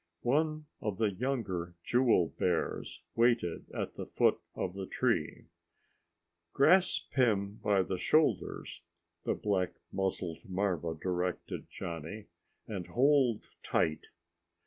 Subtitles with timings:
[0.23, 5.45] One of the younger jewel bears waited at the foot of the tree.
[6.53, 8.81] "Grasp him by the shoulders,"
[9.25, 12.29] the black muzzled marva directed Johnny,
[12.67, 14.07] "and hold tight."